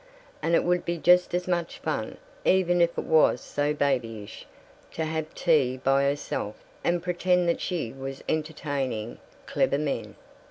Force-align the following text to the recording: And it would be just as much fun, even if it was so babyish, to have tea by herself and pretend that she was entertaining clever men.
And 0.41 0.55
it 0.55 0.63
would 0.63 0.83
be 0.83 0.97
just 0.97 1.35
as 1.35 1.47
much 1.47 1.77
fun, 1.77 2.17
even 2.43 2.81
if 2.81 2.97
it 2.97 3.03
was 3.03 3.39
so 3.39 3.71
babyish, 3.71 4.47
to 4.93 5.05
have 5.05 5.31
tea 5.35 5.77
by 5.77 6.05
herself 6.05 6.55
and 6.83 7.03
pretend 7.03 7.47
that 7.49 7.61
she 7.61 7.93
was 7.93 8.23
entertaining 8.27 9.19
clever 9.45 9.77
men. 9.77 10.15